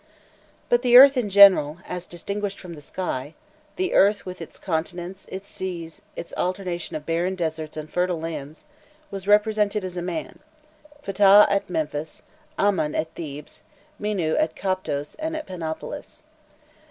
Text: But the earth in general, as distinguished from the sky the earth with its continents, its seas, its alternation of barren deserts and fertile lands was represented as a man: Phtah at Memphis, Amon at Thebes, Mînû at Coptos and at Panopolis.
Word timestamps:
But 0.67 0.81
the 0.81 0.97
earth 0.97 1.15
in 1.15 1.29
general, 1.29 1.77
as 1.87 2.07
distinguished 2.07 2.59
from 2.59 2.73
the 2.73 2.81
sky 2.81 3.35
the 3.75 3.93
earth 3.93 4.25
with 4.25 4.41
its 4.41 4.57
continents, 4.57 5.27
its 5.31 5.47
seas, 5.47 6.01
its 6.15 6.33
alternation 6.35 6.95
of 6.95 7.05
barren 7.05 7.35
deserts 7.35 7.77
and 7.77 7.87
fertile 7.87 8.19
lands 8.19 8.65
was 9.11 9.27
represented 9.27 9.85
as 9.85 9.97
a 9.97 10.01
man: 10.01 10.39
Phtah 11.03 11.45
at 11.51 11.69
Memphis, 11.69 12.23
Amon 12.57 12.95
at 12.95 13.13
Thebes, 13.13 13.61
Mînû 14.01 14.35
at 14.41 14.55
Coptos 14.55 15.15
and 15.19 15.35
at 15.35 15.45
Panopolis. 15.45 16.23